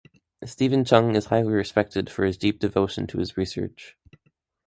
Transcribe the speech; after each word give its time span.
Steven 0.43 0.83
Cheung 0.83 1.15
is 1.15 1.25
highly 1.25 1.53
respected 1.53 2.09
for 2.09 2.25
his 2.25 2.35
deep 2.35 2.57
devotion 2.59 3.05
to 3.05 3.19
his 3.19 3.37
research. 3.37 3.95